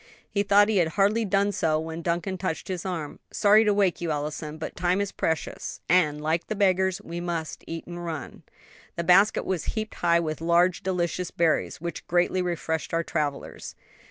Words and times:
He 0.27 0.41
thought 0.41 0.67
he 0.67 0.77
had 0.77 0.87
hardly 0.97 1.25
done 1.25 1.51
so 1.51 1.79
when 1.79 2.01
Duncan 2.01 2.35
touched 2.35 2.69
his 2.69 2.87
arm. 2.87 3.19
"Sorry 3.31 3.63
to 3.65 3.71
wake 3.71 4.01
you, 4.01 4.09
Allison, 4.09 4.57
but 4.57 4.75
time 4.75 4.99
is 4.99 5.11
precious; 5.11 5.79
and, 5.87 6.19
like 6.19 6.47
the 6.47 6.55
beggars, 6.55 6.99
we 7.03 7.19
must 7.19 7.63
eat 7.67 7.85
and 7.85 8.03
run." 8.03 8.41
The 8.95 9.03
basket 9.03 9.45
was 9.45 9.65
heaped 9.77 9.93
high 9.93 10.19
with 10.19 10.41
large, 10.41 10.81
delicious 10.81 11.29
berries, 11.29 11.79
which 11.79 12.07
greatly 12.07 12.41
refreshed 12.41 12.95
our 12.95 13.03
travelers. 13.03 13.75